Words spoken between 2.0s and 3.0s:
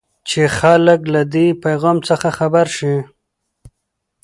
څخه خبر شي.